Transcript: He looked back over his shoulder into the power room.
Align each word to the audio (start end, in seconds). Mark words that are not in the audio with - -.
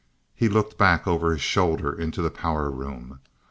He 0.33 0.49
looked 0.49 0.79
back 0.79 1.05
over 1.05 1.29
his 1.31 1.43
shoulder 1.43 1.93
into 1.93 2.23
the 2.23 2.31
power 2.31 2.71
room. 2.71 3.19